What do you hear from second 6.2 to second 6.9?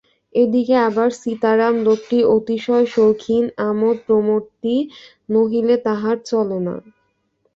চলে না।